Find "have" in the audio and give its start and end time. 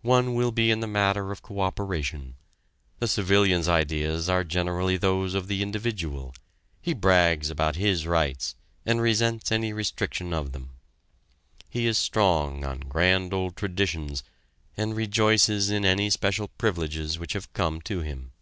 17.34-17.52